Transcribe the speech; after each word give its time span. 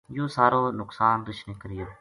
یوہ 0.15 0.33
سارو 0.37 0.61
نقصان 0.79 1.17
رچھ 1.27 1.43
نے 1.47 1.53
کریو 1.61 1.85